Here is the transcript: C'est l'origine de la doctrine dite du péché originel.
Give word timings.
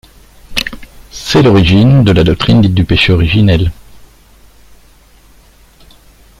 C'est 1.11 1.43
l'origine 1.43 2.03
de 2.03 2.11
la 2.11 2.23
doctrine 2.23 2.59
dite 2.59 2.73
du 2.73 2.83
péché 2.85 3.13
originel. 3.13 3.71